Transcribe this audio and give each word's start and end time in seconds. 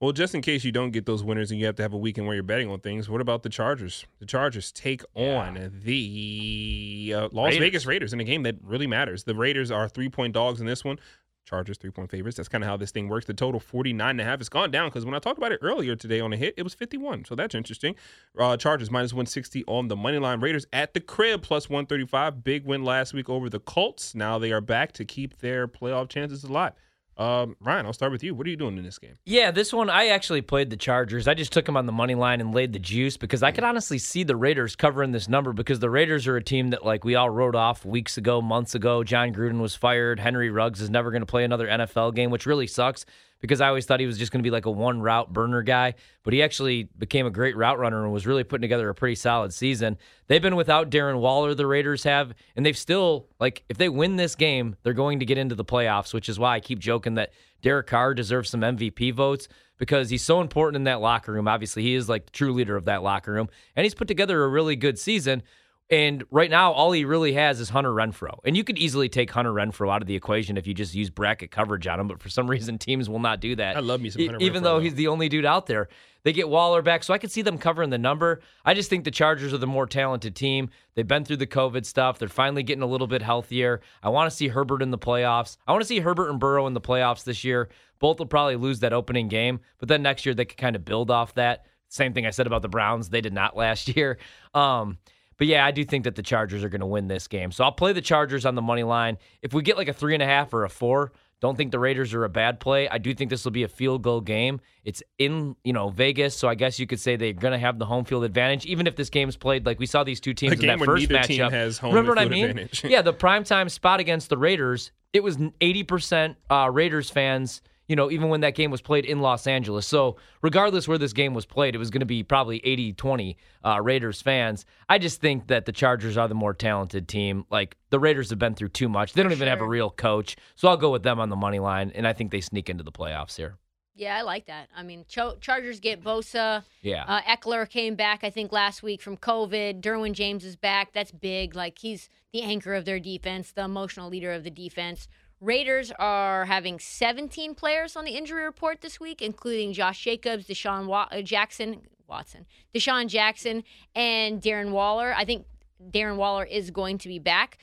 Well, 0.00 0.12
just 0.12 0.34
in 0.34 0.42
case 0.42 0.62
you 0.62 0.72
don't 0.72 0.90
get 0.90 1.06
those 1.06 1.24
winners 1.24 1.50
and 1.50 1.58
you 1.58 1.64
have 1.64 1.76
to 1.76 1.82
have 1.82 1.94
a 1.94 1.96
weekend 1.96 2.26
where 2.26 2.34
you're 2.34 2.42
betting 2.42 2.68
on 2.68 2.80
things, 2.80 3.08
what 3.08 3.22
about 3.22 3.42
the 3.42 3.48
Chargers? 3.48 4.04
The 4.18 4.26
Chargers 4.26 4.70
take 4.70 5.02
Yeah. 5.14 5.38
on 5.38 5.80
the 5.84 7.14
uh, 7.16 7.28
Las 7.32 7.46
Raiders. 7.52 7.58
Vegas 7.60 7.86
Raiders 7.86 8.12
in 8.12 8.20
a 8.20 8.24
game 8.24 8.42
that 8.42 8.56
really 8.62 8.86
matters. 8.86 9.24
The 9.24 9.34
Raiders 9.34 9.70
are 9.70 9.88
three 9.88 10.10
point 10.10 10.34
dogs 10.34 10.60
in 10.60 10.66
this 10.66 10.84
one. 10.84 10.98
Chargers 11.46 11.78
three 11.78 11.90
point 11.90 12.10
favorites. 12.10 12.36
That's 12.36 12.48
kind 12.48 12.62
of 12.62 12.68
how 12.68 12.76
this 12.76 12.90
thing 12.90 13.08
works. 13.08 13.24
The 13.24 13.32
total 13.32 13.58
49 13.58 14.10
and 14.10 14.20
a 14.20 14.24
half. 14.24 14.40
It's 14.40 14.50
gone 14.50 14.70
down 14.70 14.88
because 14.90 15.06
when 15.06 15.14
I 15.14 15.18
talked 15.18 15.38
about 15.38 15.52
it 15.52 15.60
earlier 15.62 15.96
today 15.96 16.20
on 16.20 16.30
a 16.32 16.36
hit, 16.36 16.52
it 16.58 16.62
was 16.62 16.74
51. 16.74 17.24
So 17.24 17.34
that's 17.34 17.54
interesting. 17.54 17.94
Uh, 18.38 18.56
Chargers 18.58 18.90
minus 18.90 19.12
160 19.14 19.64
on 19.66 19.88
the 19.88 19.96
money 19.96 20.18
line. 20.18 20.40
Raiders 20.40 20.66
at 20.74 20.92
the 20.92 21.00
crib 21.00 21.40
plus 21.42 21.70
135. 21.70 22.44
Big 22.44 22.66
win 22.66 22.84
last 22.84 23.14
week 23.14 23.30
over 23.30 23.48
the 23.48 23.60
Colts. 23.60 24.14
Now 24.14 24.38
they 24.38 24.52
are 24.52 24.60
back 24.60 24.92
to 24.92 25.04
keep 25.06 25.38
their 25.38 25.66
playoff 25.68 26.08
chances 26.10 26.44
alive. 26.44 26.72
Um, 27.16 27.56
Ryan, 27.60 27.86
I'll 27.86 27.94
start 27.94 28.12
with 28.12 28.22
you. 28.22 28.34
What 28.34 28.46
are 28.46 28.50
you 28.50 28.56
doing 28.56 28.76
in 28.76 28.84
this 28.84 28.98
game? 28.98 29.16
Yeah, 29.24 29.50
this 29.50 29.72
one 29.72 29.88
I 29.88 30.08
actually 30.08 30.42
played 30.42 30.68
the 30.68 30.76
Chargers. 30.76 31.26
I 31.26 31.32
just 31.34 31.50
took 31.50 31.64
them 31.64 31.76
on 31.76 31.86
the 31.86 31.92
money 31.92 32.14
line 32.14 32.40
and 32.42 32.54
laid 32.54 32.74
the 32.74 32.78
juice 32.78 33.16
because 33.16 33.42
I 33.42 33.52
could 33.52 33.64
honestly 33.64 33.96
see 33.98 34.22
the 34.22 34.36
Raiders 34.36 34.76
covering 34.76 35.12
this 35.12 35.28
number 35.28 35.54
because 35.54 35.78
the 35.80 35.88
Raiders 35.88 36.26
are 36.26 36.36
a 36.36 36.42
team 36.42 36.70
that 36.70 36.84
like 36.84 37.04
we 37.04 37.14
all 37.14 37.30
wrote 37.30 37.54
off 37.54 37.86
weeks 37.86 38.18
ago, 38.18 38.42
months 38.42 38.74
ago. 38.74 39.02
Jon 39.02 39.32
Gruden 39.32 39.60
was 39.60 39.74
fired. 39.74 40.20
Henry 40.20 40.50
Ruggs 40.50 40.82
is 40.82 40.90
never 40.90 41.10
going 41.10 41.22
to 41.22 41.26
play 41.26 41.44
another 41.44 41.66
NFL 41.66 42.14
game, 42.14 42.30
which 42.30 42.44
really 42.44 42.66
sucks 42.66 43.06
because 43.46 43.60
I 43.60 43.68
always 43.68 43.86
thought 43.86 44.00
he 44.00 44.06
was 44.06 44.18
just 44.18 44.32
going 44.32 44.40
to 44.40 44.46
be 44.46 44.50
like 44.50 44.66
a 44.66 44.70
one 44.70 45.00
route 45.00 45.32
burner 45.32 45.62
guy, 45.62 45.94
but 46.24 46.32
he 46.32 46.42
actually 46.42 46.88
became 46.98 47.26
a 47.26 47.30
great 47.30 47.56
route 47.56 47.78
runner 47.78 48.02
and 48.02 48.12
was 48.12 48.26
really 48.26 48.44
putting 48.44 48.62
together 48.62 48.88
a 48.88 48.94
pretty 48.94 49.14
solid 49.14 49.52
season. 49.52 49.96
They've 50.26 50.42
been 50.42 50.56
without 50.56 50.90
Darren 50.90 51.20
Waller, 51.20 51.54
the 51.54 51.66
Raiders 51.66 52.02
have, 52.04 52.34
and 52.56 52.66
they've 52.66 52.76
still 52.76 53.28
like 53.38 53.64
if 53.68 53.78
they 53.78 53.88
win 53.88 54.16
this 54.16 54.34
game, 54.34 54.76
they're 54.82 54.92
going 54.92 55.20
to 55.20 55.26
get 55.26 55.38
into 55.38 55.54
the 55.54 55.64
playoffs, 55.64 56.12
which 56.12 56.28
is 56.28 56.38
why 56.38 56.54
I 56.54 56.60
keep 56.60 56.78
joking 56.78 57.14
that 57.14 57.32
Derek 57.62 57.86
Carr 57.86 58.14
deserves 58.14 58.50
some 58.50 58.60
MVP 58.60 59.14
votes 59.14 59.48
because 59.78 60.10
he's 60.10 60.22
so 60.22 60.40
important 60.40 60.76
in 60.76 60.84
that 60.84 61.00
locker 61.00 61.32
room. 61.32 61.48
Obviously, 61.48 61.82
he 61.82 61.94
is 61.94 62.08
like 62.08 62.26
the 62.26 62.32
true 62.32 62.52
leader 62.52 62.76
of 62.76 62.86
that 62.86 63.02
locker 63.02 63.32
room, 63.32 63.48
and 63.76 63.84
he's 63.84 63.94
put 63.94 64.08
together 64.08 64.42
a 64.44 64.48
really 64.48 64.76
good 64.76 64.98
season. 64.98 65.42
And 65.88 66.24
right 66.32 66.50
now, 66.50 66.72
all 66.72 66.90
he 66.90 67.04
really 67.04 67.34
has 67.34 67.60
is 67.60 67.68
Hunter 67.68 67.92
Renfrow. 67.92 68.38
And 68.44 68.56
you 68.56 68.64
could 68.64 68.76
easily 68.76 69.08
take 69.08 69.30
Hunter 69.30 69.52
Renfrow 69.52 69.92
out 69.92 70.02
of 70.02 70.08
the 70.08 70.16
equation 70.16 70.56
if 70.56 70.66
you 70.66 70.74
just 70.74 70.94
use 70.94 71.10
bracket 71.10 71.52
coverage 71.52 71.86
on 71.86 72.00
him. 72.00 72.08
But 72.08 72.20
for 72.20 72.28
some 72.28 72.50
reason, 72.50 72.76
teams 72.78 73.08
will 73.08 73.20
not 73.20 73.40
do 73.40 73.54
that. 73.56 73.76
I 73.76 73.80
love 73.80 74.00
me 74.00 74.10
some 74.10 74.20
Hunter 74.22 74.38
Even 74.40 74.64
though. 74.64 74.80
he's 74.80 74.96
the 74.96 75.08
only 75.08 75.28
dude 75.28 75.44
out 75.44 75.66
there. 75.66 75.88
They 76.24 76.32
get 76.32 76.48
Waller 76.48 76.82
back, 76.82 77.04
so 77.04 77.14
I 77.14 77.18
could 77.18 77.30
see 77.30 77.42
them 77.42 77.56
covering 77.56 77.90
the 77.90 77.98
number. 77.98 78.40
I 78.64 78.74
just 78.74 78.90
think 78.90 79.04
the 79.04 79.12
Chargers 79.12 79.54
are 79.54 79.58
the 79.58 79.66
more 79.68 79.86
talented 79.86 80.34
team. 80.34 80.70
They've 80.96 81.06
been 81.06 81.24
through 81.24 81.36
the 81.36 81.46
COVID 81.46 81.86
stuff. 81.86 82.18
They're 82.18 82.28
finally 82.28 82.64
getting 82.64 82.82
a 82.82 82.86
little 82.86 83.06
bit 83.06 83.22
healthier. 83.22 83.80
I 84.02 84.08
want 84.08 84.28
to 84.28 84.36
see 84.36 84.48
Herbert 84.48 84.82
in 84.82 84.90
the 84.90 84.98
playoffs. 84.98 85.56
I 85.68 85.72
want 85.72 85.82
to 85.82 85.86
see 85.86 86.00
Herbert 86.00 86.30
and 86.30 86.40
Burrow 86.40 86.66
in 86.66 86.74
the 86.74 86.80
playoffs 86.80 87.22
this 87.22 87.44
year. 87.44 87.68
Both 88.00 88.18
will 88.18 88.26
probably 88.26 88.56
lose 88.56 88.80
that 88.80 88.92
opening 88.92 89.28
game, 89.28 89.60
but 89.78 89.88
then 89.88 90.02
next 90.02 90.26
year 90.26 90.34
they 90.34 90.44
could 90.46 90.58
kind 90.58 90.74
of 90.74 90.84
build 90.84 91.12
off 91.12 91.34
that. 91.34 91.66
Same 91.90 92.12
thing 92.12 92.26
I 92.26 92.30
said 92.30 92.48
about 92.48 92.62
the 92.62 92.68
Browns. 92.68 93.08
They 93.08 93.20
did 93.20 93.32
not 93.32 93.56
last 93.56 93.94
year. 93.96 94.18
Um, 94.52 94.98
but 95.38 95.46
yeah, 95.46 95.64
I 95.64 95.70
do 95.70 95.84
think 95.84 96.04
that 96.04 96.14
the 96.14 96.22
Chargers 96.22 96.64
are 96.64 96.68
going 96.68 96.80
to 96.80 96.86
win 96.86 97.08
this 97.08 97.28
game. 97.28 97.52
So 97.52 97.64
I'll 97.64 97.72
play 97.72 97.92
the 97.92 98.00
Chargers 98.00 98.46
on 98.46 98.54
the 98.54 98.62
money 98.62 98.82
line. 98.82 99.18
If 99.42 99.52
we 99.52 99.62
get 99.62 99.76
like 99.76 99.88
a 99.88 99.92
three 99.92 100.14
and 100.14 100.22
a 100.22 100.26
half 100.26 100.52
or 100.54 100.64
a 100.64 100.70
four, 100.70 101.12
don't 101.40 101.54
think 101.56 101.70
the 101.70 101.78
Raiders 101.78 102.14
are 102.14 102.24
a 102.24 102.30
bad 102.30 102.60
play. 102.60 102.88
I 102.88 102.96
do 102.96 103.12
think 103.12 103.28
this 103.28 103.44
will 103.44 103.52
be 103.52 103.62
a 103.62 103.68
field 103.68 104.02
goal 104.02 104.22
game. 104.22 104.60
It's 104.84 105.02
in, 105.18 105.54
you 105.64 105.74
know, 105.74 105.90
Vegas, 105.90 106.34
so 106.34 106.48
I 106.48 106.54
guess 106.54 106.78
you 106.78 106.86
could 106.86 106.98
say 106.98 107.16
they're 107.16 107.34
going 107.34 107.52
to 107.52 107.58
have 107.58 107.78
the 107.78 107.84
home 107.84 108.06
field 108.06 108.24
advantage, 108.24 108.64
even 108.64 108.86
if 108.86 108.96
this 108.96 109.10
game's 109.10 109.36
played 109.36 109.66
like 109.66 109.78
we 109.78 109.86
saw 109.86 110.02
these 110.02 110.20
two 110.20 110.32
teams 110.32 110.58
in 110.58 110.66
that 110.66 110.78
first 110.80 111.08
matchup. 111.08 111.50
has 111.50 111.76
home 111.76 111.90
Remember 111.90 112.12
what 112.12 112.18
I 112.18 112.28
mean? 112.28 112.68
yeah, 112.84 113.02
the 113.02 113.12
primetime 113.12 113.70
spot 113.70 114.00
against 114.00 114.30
the 114.30 114.38
Raiders, 114.38 114.92
it 115.12 115.22
was 115.22 115.36
80% 115.36 116.36
uh, 116.50 116.70
Raiders 116.72 117.10
fans, 117.10 117.60
you 117.88 117.96
know, 117.96 118.10
even 118.10 118.28
when 118.28 118.40
that 118.40 118.54
game 118.54 118.70
was 118.70 118.80
played 118.80 119.04
in 119.04 119.20
Los 119.20 119.46
Angeles. 119.46 119.86
So, 119.86 120.16
regardless 120.42 120.88
where 120.88 120.98
this 120.98 121.12
game 121.12 121.34
was 121.34 121.46
played, 121.46 121.74
it 121.74 121.78
was 121.78 121.90
going 121.90 122.00
to 122.00 122.06
be 122.06 122.22
probably 122.22 122.60
80 122.64 122.94
20 122.94 123.36
uh, 123.64 123.80
Raiders 123.82 124.20
fans. 124.20 124.64
I 124.88 124.98
just 124.98 125.20
think 125.20 125.48
that 125.48 125.66
the 125.66 125.72
Chargers 125.72 126.16
are 126.16 126.28
the 126.28 126.34
more 126.34 126.54
talented 126.54 127.08
team. 127.08 127.44
Like, 127.50 127.76
the 127.90 127.98
Raiders 127.98 128.30
have 128.30 128.38
been 128.38 128.54
through 128.54 128.70
too 128.70 128.88
much. 128.88 129.12
They 129.12 129.22
don't 129.22 129.32
even 129.32 129.48
have 129.48 129.60
a 129.60 129.68
real 129.68 129.90
coach. 129.90 130.36
So, 130.56 130.68
I'll 130.68 130.76
go 130.76 130.90
with 130.90 131.02
them 131.02 131.20
on 131.20 131.28
the 131.28 131.36
money 131.36 131.58
line, 131.58 131.92
and 131.94 132.06
I 132.06 132.12
think 132.12 132.30
they 132.30 132.40
sneak 132.40 132.68
into 132.68 132.82
the 132.82 132.92
playoffs 132.92 133.36
here. 133.36 133.56
Yeah, 133.98 134.18
I 134.18 134.22
like 134.22 134.46
that. 134.46 134.68
I 134.76 134.82
mean, 134.82 135.06
Cho- 135.08 135.36
Chargers 135.40 135.80
get 135.80 136.04
Bosa. 136.04 136.64
Yeah. 136.82 137.04
Uh, 137.08 137.22
Ekeler 137.22 137.66
came 137.68 137.94
back, 137.94 138.24
I 138.24 138.28
think, 138.28 138.52
last 138.52 138.82
week 138.82 139.00
from 139.00 139.16
COVID. 139.16 139.80
Derwin 139.80 140.12
James 140.12 140.44
is 140.44 140.54
back. 140.54 140.92
That's 140.92 141.12
big. 141.12 141.56
Like, 141.56 141.78
he's 141.78 142.10
the 142.30 142.42
anchor 142.42 142.74
of 142.74 142.84
their 142.84 143.00
defense, 143.00 143.52
the 143.52 143.64
emotional 143.64 144.10
leader 144.10 144.32
of 144.32 144.44
the 144.44 144.50
defense. 144.50 145.08
Raiders 145.40 145.92
are 145.98 146.46
having 146.46 146.78
17 146.78 147.54
players 147.54 147.96
on 147.96 148.04
the 148.04 148.12
injury 148.12 148.44
report 148.44 148.80
this 148.80 148.98
week, 148.98 149.20
including 149.20 149.72
Josh 149.72 150.02
Jacobs, 150.02 150.46
Deshaun 150.46 150.86
Wa- 150.86 151.08
uh, 151.10 151.20
Jackson, 151.20 151.82
Watson, 152.08 152.46
DeSean 152.74 153.08
Jackson, 153.08 153.62
and 153.94 154.40
Darren 154.40 154.70
Waller. 154.70 155.14
I 155.14 155.24
think 155.24 155.46
Darren 155.90 156.16
Waller 156.16 156.44
is 156.44 156.70
going 156.70 156.98
to 156.98 157.08
be 157.08 157.18
back. 157.18 157.58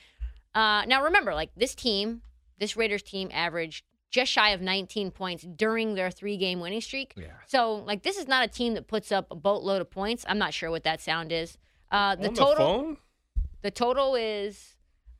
Uh, 0.54 0.84
now, 0.86 1.02
remember, 1.02 1.34
like, 1.34 1.50
this 1.56 1.74
team, 1.74 2.22
this 2.58 2.76
Raiders 2.76 3.02
team 3.02 3.28
averaged 3.32 3.84
just 4.10 4.30
shy 4.30 4.50
of 4.50 4.60
19 4.60 5.10
points 5.10 5.44
during 5.56 5.96
their 5.96 6.08
three 6.08 6.36
game 6.36 6.60
winning 6.60 6.80
streak. 6.80 7.14
Yeah. 7.16 7.26
So, 7.46 7.74
like, 7.74 8.04
this 8.04 8.16
is 8.16 8.28
not 8.28 8.44
a 8.44 8.48
team 8.48 8.74
that 8.74 8.86
puts 8.86 9.10
up 9.10 9.26
a 9.32 9.34
boatload 9.34 9.80
of 9.80 9.90
points. 9.90 10.24
I'm 10.28 10.38
not 10.38 10.54
sure 10.54 10.70
what 10.70 10.84
that 10.84 11.00
sound 11.00 11.32
is. 11.32 11.58
Uh, 11.90 12.14
the 12.14 12.28
total 12.28 12.48
the 12.48 12.56
phone? 12.56 12.96
the 13.62 13.70
total 13.72 14.14
is 14.14 14.76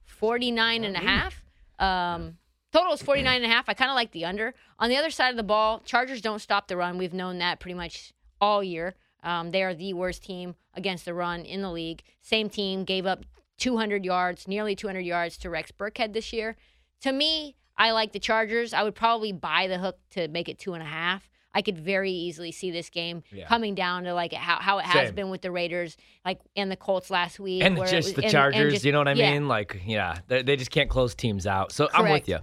49 0.07 0.85
and 0.85 0.95
a 0.95 1.01
half. 1.01 1.45
Um, 1.81 2.39
total 2.75 2.93
is 2.93 3.03
49 3.03 3.37
and 3.37 3.45
a 3.45 3.49
half. 3.49 3.69
I 3.69 3.75
kind 3.75 3.91
of 3.91 3.95
like 3.95 4.11
the 4.13 4.25
under. 4.25 4.53
On 4.79 4.91
the 4.91 4.97
other 4.97 5.11
side 5.11 5.31
of 5.31 5.37
the 5.37 5.43
ball, 5.43 5.81
Chargers 5.85 6.21
don't 6.21 6.41
stop 6.41 6.69
the 6.69 6.77
run. 6.77 6.99
We've 6.99 7.15
known 7.15 7.39
that 7.39 7.61
pretty 7.61 7.75
much 7.75 8.13
all 8.41 8.63
year. 8.63 8.95
Um, 9.23 9.51
they 9.53 9.63
are 9.63 9.75
the 9.75 9.95
worst 9.95 10.25
team 10.25 10.55
against 10.75 11.05
the 11.05 11.15
run 11.15 11.43
in 11.43 11.63
the 11.63 11.71
league. 11.71 12.03
Same 12.21 12.51
team 12.51 12.85
gave 12.85 13.07
up 13.07 13.25
200 13.59 14.05
yards, 14.05 14.47
nearly 14.49 14.75
200 14.75 15.01
yards 15.01 15.39
to 15.39 15.49
Rex 15.51 15.71
Burkhead 15.73 16.13
this 16.13 16.33
year. 16.33 16.57
To 17.03 17.13
me, 17.13 17.57
I 17.79 17.93
like 17.93 18.13
the 18.13 18.19
Chargers. 18.19 18.75
I 18.75 18.83
would 18.83 18.95
probably 18.95 19.33
buy 19.33 19.67
the 19.69 19.79
hook 19.79 19.99
to 20.11 20.29
make 20.29 20.49
it 20.49 20.59
two 20.59 20.75
and 20.75 20.83
a 20.83 20.87
half. 20.87 21.29
I 21.57 21.63
could 21.63 21.79
very 21.79 22.11
easily 22.11 22.51
see 22.51 22.73
this 22.73 22.91
game 22.91 23.23
Yeah. 23.33 23.47
coming 23.47 23.77
down 23.77 24.05
to 24.05 24.13
like 24.15 24.33
how, 24.33 24.57
how 24.61 24.79
it 24.79 24.87
has 24.87 25.07
Same. 25.07 25.15
been 25.15 25.31
with 25.31 25.41
the 25.43 25.53
Raiders, 25.53 25.97
like 26.25 26.41
and 26.57 26.69
the 26.71 26.77
Colts 26.77 27.11
last 27.11 27.39
week, 27.39 27.63
and 27.63 27.77
just 27.77 27.95
was- 27.95 28.07
the 28.07 28.17
and- 28.17 28.25
and 28.25 28.33
Chargers, 28.33 28.73
just- 28.73 28.85
you 28.85 28.91
know 28.91 28.99
what 28.99 29.07
I 29.09 29.13
yeah. 29.13 29.33
mean? 29.33 29.47
Like, 29.47 29.81
yeah, 29.87 30.19
they, 30.27 30.43
they 30.43 30.57
just 30.57 30.73
can't 30.73 30.91
close 30.91 31.15
teams 31.15 31.47
out. 31.47 31.71
So 31.71 31.89
I'm 31.95 32.11
with 32.11 32.29
you. 32.29 32.39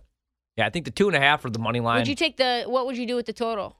Yeah, 0.61 0.67
I 0.67 0.69
think 0.69 0.85
the 0.85 0.91
two 0.91 1.07
and 1.07 1.15
a 1.15 1.19
half 1.19 1.43
or 1.43 1.49
the 1.49 1.59
money 1.59 1.79
line. 1.79 1.97
Would 1.99 2.07
you 2.07 2.15
take 2.15 2.37
the? 2.37 2.63
What 2.67 2.85
would 2.85 2.97
you 2.97 3.07
do 3.07 3.15
with 3.15 3.25
the 3.25 3.33
total? 3.33 3.75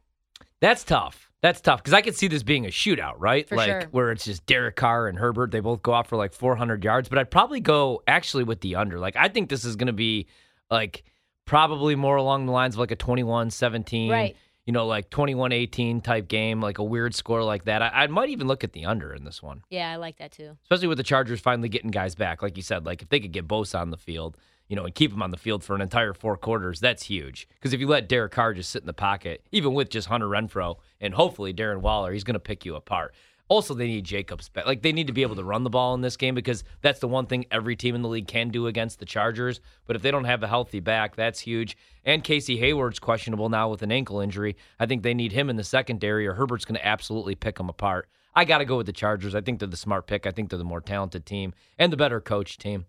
That's 0.59 0.83
tough. 0.83 1.29
That's 1.41 1.61
tough 1.61 1.79
because 1.81 1.93
I 1.93 2.01
could 2.01 2.15
see 2.15 2.27
this 2.27 2.43
being 2.43 2.65
a 2.65 2.69
shootout, 2.69 3.15
right? 3.17 3.47
For 3.49 3.55
like 3.55 3.67
sure. 3.67 3.83
where 3.91 4.11
it's 4.11 4.25
just 4.25 4.45
Derek 4.45 4.75
Carr 4.75 5.07
and 5.07 5.17
Herbert. 5.17 5.51
They 5.51 5.59
both 5.59 5.81
go 5.81 5.93
out 5.93 6.07
for 6.07 6.15
like 6.15 6.33
400 6.33 6.83
yards, 6.83 7.09
but 7.09 7.17
I'd 7.17 7.31
probably 7.31 7.59
go 7.59 8.03
actually 8.07 8.43
with 8.43 8.61
the 8.61 8.75
under. 8.75 8.99
Like 8.99 9.15
I 9.15 9.27
think 9.27 9.49
this 9.49 9.65
is 9.65 9.75
going 9.75 9.87
to 9.87 9.93
be 9.93 10.27
like 10.69 11.03
probably 11.45 11.95
more 11.95 12.15
along 12.15 12.45
the 12.45 12.51
lines 12.51 12.75
of 12.75 12.79
like 12.79 12.91
a 12.91 12.95
21-17, 12.95 14.09
Right. 14.11 14.35
you 14.65 14.73
know, 14.73 14.85
like 14.85 15.09
21-18 15.09 16.03
type 16.03 16.27
game, 16.27 16.61
like 16.61 16.77
a 16.77 16.83
weird 16.83 17.15
score 17.15 17.43
like 17.43 17.65
that. 17.65 17.81
I, 17.81 18.03
I 18.03 18.07
might 18.07 18.29
even 18.29 18.47
look 18.47 18.63
at 18.63 18.73
the 18.73 18.85
under 18.85 19.13
in 19.13 19.23
this 19.23 19.41
one, 19.41 19.63
Yeah, 19.69 19.91
I 19.91 19.95
like 19.95 20.17
that 20.17 20.31
too. 20.31 20.57
especially 20.63 20.87
with 20.87 20.97
the 20.97 21.03
Chargers 21.03 21.39
finally 21.41 21.69
getting 21.69 21.91
guys 21.91 22.13
back. 22.15 22.41
Like 22.43 22.55
you 22.55 22.63
said, 22.63 22.85
like 22.85 23.01
if 23.01 23.09
they 23.09 23.19
could 23.19 23.31
get 23.31 23.47
Bosa 23.47 23.79
on 23.81 23.89
the 23.89 23.97
field, 23.97 24.37
you 24.71 24.77
know, 24.77 24.85
and 24.85 24.95
keep 24.95 25.11
him 25.11 25.21
on 25.21 25.31
the 25.31 25.37
field 25.37 25.65
for 25.65 25.75
an 25.75 25.81
entire 25.81 26.13
four 26.13 26.37
quarters, 26.37 26.79
that's 26.79 27.03
huge. 27.03 27.45
Because 27.55 27.73
if 27.73 27.81
you 27.81 27.87
let 27.87 28.07
Derek 28.07 28.31
Carr 28.31 28.53
just 28.53 28.69
sit 28.69 28.81
in 28.81 28.87
the 28.87 28.93
pocket, 28.93 29.45
even 29.51 29.73
with 29.73 29.89
just 29.89 30.07
Hunter 30.07 30.27
Renfrow 30.27 30.77
and 31.01 31.13
hopefully 31.13 31.53
Darren 31.53 31.81
Waller, 31.81 32.13
he's 32.13 32.23
going 32.23 32.35
to 32.35 32.39
pick 32.39 32.63
you 32.63 32.75
apart. 32.75 33.13
Also, 33.49 33.73
they 33.73 33.87
need 33.87 34.05
Jacobs 34.05 34.47
back. 34.47 34.65
Like 34.65 34.81
they 34.81 34.93
need 34.93 35.07
to 35.07 35.13
be 35.13 35.23
able 35.23 35.35
to 35.35 35.43
run 35.43 35.65
the 35.65 35.69
ball 35.69 35.93
in 35.93 35.99
this 35.99 36.15
game 36.15 36.35
because 36.35 36.63
that's 36.81 37.01
the 37.01 37.09
one 37.09 37.25
thing 37.25 37.45
every 37.51 37.75
team 37.75 37.95
in 37.95 38.01
the 38.01 38.07
league 38.07 38.29
can 38.29 38.47
do 38.47 38.67
against 38.67 38.99
the 38.99 39.05
Chargers. 39.05 39.59
But 39.87 39.97
if 39.97 40.03
they 40.03 40.09
don't 40.09 40.23
have 40.23 40.41
a 40.41 40.47
healthy 40.47 40.79
back, 40.79 41.17
that's 41.17 41.41
huge. 41.41 41.75
And 42.05 42.23
Casey 42.23 42.55
Hayward's 42.55 42.97
questionable 42.97 43.49
now 43.49 43.67
with 43.67 43.81
an 43.81 43.91
ankle 43.91 44.21
injury. 44.21 44.55
I 44.79 44.85
think 44.85 45.03
they 45.03 45.13
need 45.13 45.33
him 45.33 45.49
in 45.49 45.57
the 45.57 45.65
secondary, 45.65 46.25
or 46.25 46.35
Herbert's 46.35 46.63
going 46.63 46.79
to 46.79 46.87
absolutely 46.87 47.35
pick 47.35 47.57
them 47.57 47.67
apart. 47.67 48.07
I 48.33 48.45
got 48.45 48.59
to 48.59 48.65
go 48.65 48.77
with 48.77 48.85
the 48.85 48.93
Chargers. 48.93 49.35
I 49.35 49.41
think 49.41 49.59
they're 49.59 49.67
the 49.67 49.75
smart 49.75 50.07
pick. 50.07 50.25
I 50.25 50.31
think 50.31 50.49
they're 50.49 50.57
the 50.57 50.63
more 50.63 50.79
talented 50.79 51.25
team 51.25 51.53
and 51.77 51.91
the 51.91 51.97
better 51.97 52.21
coach 52.21 52.57
team. 52.57 52.85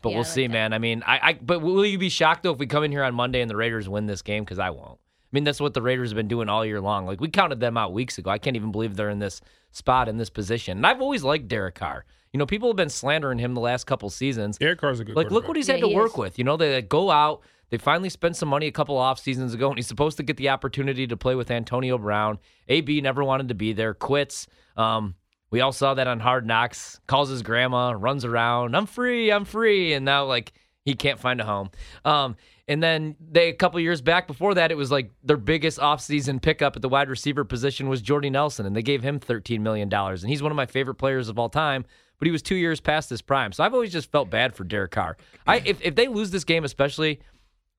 But 0.00 0.10
Yeah, 0.10 0.16
we'll 0.16 0.22
like 0.24 0.32
see, 0.32 0.46
that. 0.46 0.52
man. 0.52 0.72
I 0.72 0.78
mean, 0.78 1.02
I, 1.06 1.20
I 1.22 1.32
but 1.34 1.60
will 1.60 1.84
you 1.84 1.98
be 1.98 2.08
shocked 2.08 2.42
though 2.42 2.52
if 2.52 2.58
we 2.58 2.66
come 2.66 2.84
in 2.84 2.90
here 2.92 3.02
on 3.04 3.14
Monday 3.14 3.40
and 3.40 3.50
the 3.50 3.56
Raiders 3.56 3.88
win 3.88 4.06
this 4.06 4.22
game? 4.22 4.44
Because 4.44 4.58
I 4.58 4.70
won't. 4.70 4.98
I 4.98 5.30
mean, 5.32 5.44
that's 5.44 5.60
what 5.60 5.74
the 5.74 5.82
Raiders 5.82 6.10
have 6.10 6.16
been 6.16 6.28
doing 6.28 6.48
all 6.48 6.64
year 6.64 6.80
long. 6.80 7.06
Like 7.06 7.20
we 7.20 7.28
counted 7.28 7.60
them 7.60 7.76
out 7.76 7.92
weeks 7.92 8.18
ago. 8.18 8.30
I 8.30 8.38
can't 8.38 8.56
even 8.56 8.72
believe 8.72 8.96
they're 8.96 9.10
in 9.10 9.18
this 9.18 9.40
spot 9.70 10.08
in 10.08 10.16
this 10.18 10.30
position. 10.30 10.78
And 10.78 10.86
I've 10.86 11.00
always 11.00 11.22
liked 11.24 11.48
Derek 11.48 11.74
Carr. 11.76 12.04
You 12.32 12.38
know, 12.38 12.46
people 12.46 12.68
have 12.68 12.76
been 12.76 12.88
slandering 12.88 13.38
him 13.38 13.54
the 13.54 13.60
last 13.60 13.84
couple 13.84 14.08
seasons. 14.10 14.56
Derek 14.58 14.78
Carr's 14.80 15.00
a 15.00 15.04
good 15.04 15.16
Like, 15.16 15.30
look 15.30 15.46
what 15.48 15.56
he's 15.56 15.68
Yeah, 15.68 15.74
had 15.74 15.82
to 15.82 15.88
he 15.88 15.94
work 15.94 16.12
is. 16.12 16.16
with. 16.16 16.38
You 16.38 16.44
know, 16.44 16.56
they 16.56 16.74
like, 16.76 16.88
go 16.88 17.10
out. 17.10 17.42
They 17.70 17.78
finally 17.78 18.10
spent 18.10 18.36
some 18.36 18.50
money 18.50 18.66
a 18.66 18.72
couple 18.72 18.98
off 18.98 19.18
seasons 19.18 19.54
ago, 19.54 19.68
and 19.68 19.78
he's 19.78 19.86
supposed 19.86 20.18
to 20.18 20.22
get 20.22 20.36
the 20.36 20.50
opportunity 20.50 21.06
to 21.06 21.16
play 21.16 21.34
with 21.34 21.50
Antonio 21.50 21.96
Brown. 21.96 22.38
AB 22.68 23.00
never 23.00 23.24
wanted 23.24 23.48
to 23.48 23.54
be 23.54 23.72
there, 23.72 23.94
quits. 23.94 24.46
Um, 24.76 25.14
we 25.52 25.60
all 25.60 25.70
saw 25.70 25.94
that 25.94 26.08
on 26.08 26.18
Hard 26.18 26.44
Knocks. 26.44 27.00
Calls 27.06 27.28
his 27.28 27.42
grandma, 27.42 27.94
runs 27.96 28.24
around. 28.24 28.74
I'm 28.74 28.86
free. 28.86 29.30
I'm 29.30 29.44
free. 29.44 29.92
And 29.92 30.04
now, 30.04 30.24
like, 30.24 30.52
he 30.84 30.94
can't 30.94 31.20
find 31.20 31.40
a 31.40 31.44
home. 31.44 31.70
Um, 32.04 32.36
And 32.68 32.82
then 32.82 33.16
they 33.20 33.48
a 33.50 33.54
couple 33.54 33.78
years 33.80 34.00
back 34.00 34.26
before 34.26 34.54
that, 34.54 34.70
it 34.70 34.76
was 34.76 34.90
like 34.90 35.10
their 35.22 35.36
biggest 35.36 35.78
offseason 35.78 36.40
pickup 36.40 36.76
at 36.76 36.82
the 36.82 36.88
wide 36.88 37.10
receiver 37.10 37.44
position 37.44 37.88
was 37.88 38.00
Jordy 38.00 38.30
Nelson, 38.30 38.66
and 38.66 38.74
they 38.74 38.82
gave 38.82 39.02
him 39.02 39.20
$13 39.20 39.60
million. 39.60 39.92
And 39.92 40.28
he's 40.28 40.42
one 40.42 40.52
of 40.52 40.56
my 40.56 40.66
favorite 40.66 40.94
players 40.94 41.28
of 41.28 41.38
all 41.38 41.48
time, 41.48 41.84
but 42.18 42.26
he 42.26 42.32
was 42.32 42.40
two 42.40 42.54
years 42.54 42.80
past 42.80 43.10
his 43.10 43.20
prime. 43.20 43.52
So 43.52 43.64
I've 43.64 43.74
always 43.74 43.92
just 43.92 44.10
felt 44.12 44.30
bad 44.30 44.54
for 44.54 44.64
Derek 44.64 44.92
Carr. 44.92 45.16
I 45.46 45.56
if, 45.64 45.82
if 45.82 45.96
they 45.96 46.06
lose 46.08 46.30
this 46.30 46.44
game, 46.44 46.64
especially, 46.64 47.20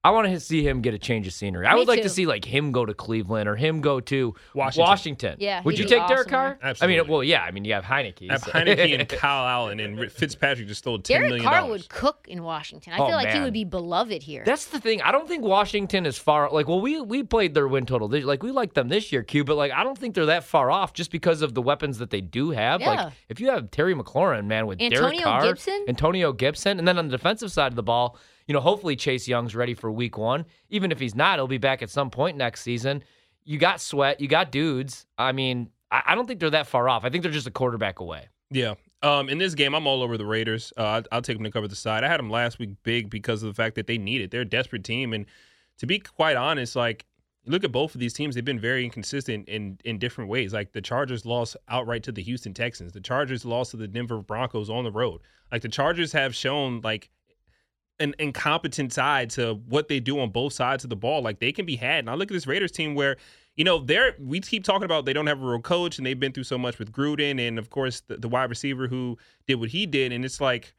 I 0.06 0.10
want 0.12 0.28
to 0.28 0.38
see 0.42 0.68
him 0.68 0.82
get 0.82 0.94
a 0.94 0.98
change 1.00 1.28
of 1.28 1.34
scenery. 1.34 1.66
I 1.66 1.74
Me 1.74 1.80
would 1.80 1.88
like 1.88 2.00
too. 2.00 2.04
to 2.04 2.10
see 2.10 2.26
like 2.26 2.44
him 2.44 2.74
go 2.74 2.86
to 2.86 2.94
Cleveland 2.94 3.48
or 3.48 3.56
him 3.56 3.80
go 3.80 4.02
to 4.02 4.36
Washington. 4.54 4.82
Washington. 4.90 5.36
Yeah, 5.40 5.62
Would 5.64 5.76
he'd 5.76 5.80
you 5.80 5.86
be 5.86 5.90
take 5.92 6.08
Derek 6.10 6.20
awesome 6.28 6.30
Carr? 6.30 6.58
there. 6.62 6.70
Absolutely. 6.72 7.00
I 7.00 7.02
mean, 7.04 7.10
well, 7.12 7.24
yeah. 7.24 7.42
I 7.44 7.52
mean, 7.52 7.64
you 7.64 7.74
have 7.74 7.86
Heinicke. 7.86 8.30
Have 8.30 8.44
so- 8.44 8.52
Heinicke 8.52 9.00
and 9.00 9.08
Kyle 9.24 9.48
Allen 9.48 9.80
and 9.80 10.12
Fitzpatrick 10.12 10.68
just 10.68 10.80
stole 10.80 11.00
ten 11.00 11.16
Derek 11.20 11.28
million 11.30 11.46
Carr 11.46 11.62
dollars. 11.62 11.84
would 11.84 11.90
cook 11.90 12.26
in 12.28 12.44
Washington. 12.44 12.92
I 12.92 12.98
Oh, 12.98 13.06
feel 13.08 13.16
like 13.16 13.30
he 13.30 13.40
would 13.40 13.54
be 13.54 13.64
beloved 13.64 14.22
here. 14.24 14.44
That's 14.46 14.66
the 14.66 14.80
thing. 14.82 15.02
I 15.02 15.14
don't 15.14 15.28
think 15.28 15.44
Washington 15.46 16.06
is 16.06 16.18
far. 16.18 16.50
Like, 16.52 16.68
well, 16.68 16.82
we 16.82 17.00
we 17.00 17.24
played 17.24 17.54
their 17.54 17.70
win 17.70 17.86
total. 17.86 18.10
This, 18.10 18.26
like, 18.26 18.44
we 18.44 18.52
like 18.52 18.74
them 18.74 18.90
this 18.90 19.12
year, 19.14 19.24
Q. 19.24 19.46
But 19.46 19.56
like, 19.56 19.72
I 19.72 19.86
don't 19.86 19.98
think 19.98 20.16
they're 20.16 20.26
that 20.26 20.44
far 20.44 20.70
off 20.70 20.92
just 20.94 21.12
because 21.12 21.42
of 21.42 21.54
the 21.54 21.62
weapons 21.62 22.00
that 22.00 22.10
they 22.10 22.20
do 22.20 22.50
have. 22.50 22.82
Yeah. 22.82 22.90
Like, 23.06 23.14
if 23.30 23.40
you 23.40 23.50
have 23.52 23.72
Terry 23.72 23.96
McLaurin, 23.96 24.48
man, 24.48 24.68
with 24.68 24.80
Derek 24.80 24.96
Antonio 24.96 25.24
Carr, 25.24 25.44
Gibson? 25.44 25.86
Antonio 25.88 26.34
Gibson, 26.34 26.78
and 26.78 26.86
then 26.86 26.98
on 26.98 27.08
the 27.08 27.16
defensive 27.16 27.54
side 27.54 27.72
of 27.72 27.76
the 27.78 27.84
ball, 27.84 28.18
you 28.48 28.54
know, 28.54 28.60
hopefully 28.60 28.96
Chase 28.96 29.28
Young's 29.28 29.56
ready 29.56 29.74
for 29.74 29.92
Week 29.92 30.18
One. 30.18 30.46
Even 30.70 30.92
if 30.92 31.00
he's 31.00 31.16
not, 31.16 31.40
he'll 31.40 31.48
be 31.48 31.58
back 31.58 31.82
at 31.82 31.90
some 31.90 32.10
point 32.10 32.38
next 32.38 32.62
season. 32.62 33.04
You 33.46 33.58
got 33.58 33.82
Sweat, 33.82 34.22
you 34.22 34.28
got 34.28 34.52
dudes. 34.52 35.06
I 35.18 35.32
mean, 35.32 35.70
I, 35.92 36.02
I 36.08 36.16
don't 36.16 36.28
think 36.28 36.40
they're 36.40 36.50
that 36.52 36.68
far 36.68 36.90
off. 36.90 37.06
I 37.06 37.10
think 37.10 37.24
they're 37.24 37.32
just 37.32 37.48
a 37.48 37.52
quarterback 37.52 38.00
away. 38.00 38.28
Yeah. 38.50 38.76
Um, 39.02 39.28
in 39.28 39.38
this 39.38 39.54
game, 39.54 39.76
I'm 39.76 39.86
all 39.86 40.02
over 40.02 40.18
the 40.18 40.26
Raiders. 40.26 40.72
Uh, 40.78 40.84
I'll, 40.84 41.04
I'll 41.12 41.22
take 41.22 41.36
them 41.38 41.44
to 41.44 41.52
cover 41.52 41.68
the 41.68 41.76
side. 41.76 42.04
I 42.04 42.08
had 42.08 42.20
them 42.20 42.30
last 42.30 42.60
week 42.60 42.72
big 42.84 43.10
because 43.10 43.44
of 43.44 43.48
the 43.48 43.54
fact 43.54 43.76
that 43.76 43.88
they 43.88 43.98
need 43.98 44.22
it. 44.22 44.32
They're 44.32 44.42
a 44.42 44.46
desperate 44.46 44.84
team, 44.84 45.12
and 45.14 45.26
to 45.80 45.86
be 45.86 46.00
quite 46.00 46.38
honest, 46.38 46.76
like 46.76 47.06
look 47.46 47.64
at 47.64 47.72
both 47.72 47.94
of 47.94 48.00
these 48.00 48.14
teams, 48.14 48.36
they've 48.36 48.46
been 48.46 48.60
very 48.60 48.86
inconsistent 48.86 49.50
in 49.50 49.78
in 49.84 50.00
different 50.00 50.30
ways. 50.30 50.54
Like 50.54 50.72
the 50.72 50.82
Chargers 50.82 51.26
lost 51.26 51.58
outright 51.68 52.04
to 52.04 52.12
the 52.12 52.22
Houston 52.24 52.54
Texans. 52.54 52.94
The 52.94 53.02
Chargers 53.02 53.46
lost 53.46 53.72
to 53.72 53.78
the 53.78 53.88
Denver 53.88 54.22
Broncos 54.22 54.70
on 54.70 54.84
the 54.84 54.92
road. 54.92 55.22
Like 55.52 55.62
the 55.62 55.70
Chargers 55.70 56.12
have 56.14 56.36
shown 56.36 56.82
like 56.82 57.10
an 58.00 58.16
incompetent 58.20 58.92
side 58.92 59.30
to 59.32 59.56
what 59.68 59.88
they 59.88 60.00
do 60.00 60.20
on 60.20 60.30
both 60.30 60.54
sides 60.54 60.84
of 60.84 60.90
the 60.90 60.96
ball. 60.96 61.22
Like 61.22 61.40
they 61.40 61.52
can 61.52 61.66
be 61.66 61.76
had. 61.76 62.00
And 62.00 62.10
I 62.10 62.16
look 62.16 62.30
at 62.30 62.34
this 62.34 62.48
Raiders 62.48 62.72
team 62.72 62.96
where, 62.96 63.18
you 63.56 63.64
know, 63.64 63.80
they're 63.80 64.16
we 64.20 64.40
keep 64.40 64.64
talking 64.64 64.86
about 64.86 65.06
they 65.06 65.14
don't 65.14 65.28
have 65.28 65.42
a 65.42 65.46
real 65.46 65.62
coach 65.62 65.98
and 65.98 66.06
they've 66.06 66.20
been 66.20 66.32
through 66.32 66.44
so 66.44 66.58
much 66.58 66.80
with 66.80 66.92
Gruden 66.92 67.40
and 67.40 67.60
of 67.60 67.70
course 67.70 68.02
the, 68.02 68.18
the 68.18 68.28
wide 68.28 68.50
receiver 68.50 68.88
who 68.88 69.18
did 69.48 69.56
what 69.56 69.70
he 69.70 69.86
did. 69.86 70.12
And 70.12 70.26
it's 70.26 70.42
like, 70.42 70.74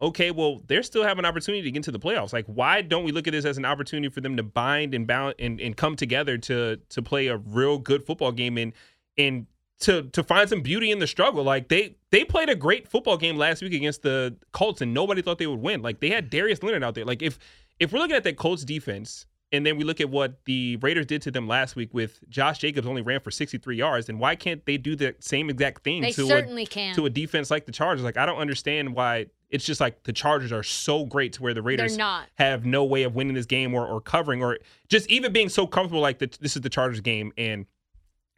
okay, 0.00 0.30
well, 0.30 0.62
they're 0.66 0.82
still 0.82 1.04
have 1.04 1.18
an 1.18 1.24
opportunity 1.24 1.62
to 1.62 1.70
get 1.70 1.78
into 1.78 1.92
the 1.92 1.98
playoffs. 1.98 2.32
Like, 2.32 2.46
why 2.46 2.82
don't 2.82 3.04
we 3.04 3.12
look 3.12 3.26
at 3.26 3.32
this 3.32 3.44
as 3.44 3.58
an 3.58 3.64
opportunity 3.64 4.08
for 4.12 4.20
them 4.20 4.36
to 4.36 4.42
bind 4.42 4.94
and 4.94 5.06
bound 5.06 5.34
and, 5.38 5.60
and 5.60 5.76
come 5.76 5.96
together 5.96 6.38
to 6.38 6.76
to 6.88 7.02
play 7.02 7.28
a 7.28 7.36
real 7.36 7.78
good 7.78 8.04
football 8.04 8.32
game 8.32 8.58
and 8.58 8.72
and 9.16 9.46
to 9.80 10.02
to 10.02 10.22
find 10.22 10.48
some 10.48 10.60
beauty 10.62 10.90
in 10.90 10.98
the 10.98 11.06
struggle. 11.06 11.44
Like 11.44 11.68
they 11.68 11.96
they 12.10 12.24
played 12.24 12.48
a 12.48 12.54
great 12.54 12.88
football 12.88 13.16
game 13.16 13.36
last 13.36 13.62
week 13.62 13.74
against 13.74 14.02
the 14.02 14.36
Colts 14.52 14.80
and 14.80 14.94
nobody 14.94 15.22
thought 15.22 15.38
they 15.38 15.46
would 15.46 15.60
win. 15.60 15.82
Like 15.82 16.00
they 16.00 16.10
had 16.10 16.30
Darius 16.30 16.62
Leonard 16.62 16.84
out 16.84 16.94
there. 16.94 17.04
Like 17.04 17.22
if 17.22 17.38
if 17.80 17.92
we're 17.92 17.98
looking 17.98 18.16
at 18.16 18.24
that 18.24 18.36
Colts 18.36 18.64
defense 18.64 19.26
and 19.52 19.64
then 19.64 19.76
we 19.76 19.84
look 19.84 20.00
at 20.00 20.10
what 20.10 20.44
the 20.46 20.76
Raiders 20.76 21.06
did 21.06 21.22
to 21.22 21.30
them 21.30 21.46
last 21.46 21.76
week 21.76 21.92
with 21.92 22.18
Josh 22.28 22.58
Jacobs 22.58 22.86
only 22.86 23.02
ran 23.02 23.20
for 23.20 23.30
63 23.30 23.76
yards, 23.76 24.06
then 24.06 24.18
why 24.18 24.34
can't 24.34 24.64
they 24.66 24.76
do 24.76 24.96
the 24.96 25.14
same 25.20 25.50
exact 25.50 25.84
thing 25.84 26.02
they 26.02 26.12
to 26.12 26.24
a, 26.24 26.26
certainly 26.26 26.66
can. 26.66 26.94
to 26.94 27.06
a 27.06 27.10
defense 27.10 27.50
like 27.50 27.66
the 27.66 27.72
Chargers? 27.72 28.04
Like 28.04 28.16
I 28.16 28.26
don't 28.26 28.38
understand 28.38 28.94
why 28.94 29.26
it's 29.50 29.64
just 29.64 29.80
like 29.80 30.02
the 30.04 30.12
Chargers 30.12 30.50
are 30.50 30.62
so 30.62 31.04
great 31.04 31.34
to 31.34 31.42
where 31.42 31.54
the 31.54 31.62
Raiders 31.62 31.96
not. 31.96 32.26
have 32.34 32.64
no 32.64 32.84
way 32.84 33.04
of 33.04 33.14
winning 33.14 33.34
this 33.34 33.46
game 33.46 33.74
or, 33.74 33.86
or 33.86 34.00
covering 34.00 34.42
or 34.42 34.58
just 34.88 35.08
even 35.10 35.32
being 35.32 35.48
so 35.48 35.66
comfortable 35.66 36.00
like 36.00 36.18
that 36.18 36.32
this 36.40 36.56
is 36.56 36.62
the 36.62 36.68
Chargers 36.68 37.00
game 37.00 37.32
and 37.36 37.66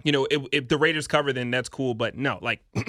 you 0.04 0.12
know 0.12 0.26
if, 0.31 0.43
if 0.52 0.69
the 0.69 0.76
Raiders 0.78 1.06
cover 1.08 1.32
then 1.32 1.50
that's 1.50 1.69
cool 1.69 1.94
but 1.94 2.16
no 2.16 2.38
like 2.43 2.62
the 2.75 2.82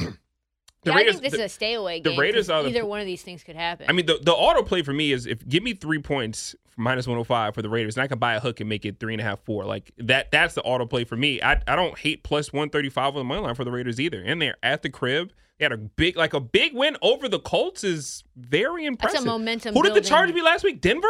yeah, 0.85 0.93
Raiders 0.95 1.17
I 1.17 1.19
think 1.19 1.23
this 1.23 1.31
the- 1.33 1.45
is 1.45 1.51
a 1.51 1.53
stay 1.53 1.73
away 1.73 2.01
the 2.01 2.15
Raiders 2.17 2.49
are 2.49 2.63
the- 2.63 2.69
either 2.69 2.85
one 2.85 2.99
of 2.99 3.05
these 3.05 3.21
things 3.21 3.43
could 3.43 3.55
happen. 3.55 3.87
I 3.89 3.93
mean 3.93 4.05
the 4.05 4.19
the 4.21 4.33
auto 4.33 4.63
play 4.63 4.81
for 4.81 4.93
me 4.93 5.11
is 5.11 5.25
if 5.25 5.47
give 5.47 5.63
me 5.63 5.73
three 5.73 5.99
points 5.99 6.55
minus 6.79 7.07
105 7.07 7.55
for 7.55 7.61
the 7.63 7.69
Raiders 7.69 7.97
and 7.97 8.03
I 8.03 8.07
can 8.07 8.19
buy 8.19 8.35
a 8.35 8.39
hook 8.39 8.59
and 8.59 8.69
make 8.69 8.85
it 8.85 8.99
three 8.99 9.13
and 9.13 9.21
a 9.21 9.23
half 9.23 9.39
four 9.43 9.65
like 9.65 9.91
that 9.97 10.31
that's 10.31 10.53
the 10.53 10.61
auto 10.61 10.85
play 10.85 11.03
for 11.05 11.15
me. 11.17 11.41
I, 11.41 11.61
I 11.67 11.75
don't 11.75 11.97
hate 11.97 12.23
plus 12.23 12.53
135 12.53 13.07
on 13.07 13.13
the 13.15 13.23
money 13.23 13.41
line 13.41 13.55
for 13.55 13.63
the 13.65 13.71
Raiders 13.71 13.99
either 13.99 14.21
and 14.23 14.41
they're 14.41 14.57
at 14.61 14.81
the 14.83 14.89
crib. 14.89 15.33
They 15.57 15.65
had 15.65 15.71
a 15.71 15.77
big 15.77 16.15
like 16.15 16.33
a 16.35 16.39
big 16.39 16.75
win 16.75 16.97
over 17.01 17.27
the 17.27 17.39
Colts 17.39 17.83
is 17.83 18.23
very 18.35 18.85
impressive. 18.85 19.25
momentum 19.25 19.73
who 19.73 19.81
did 19.81 19.89
the 19.89 19.93
building- 19.95 20.09
Chargers 20.09 20.35
beat 20.35 20.43
last 20.43 20.63
week? 20.63 20.81
Denver 20.81 21.07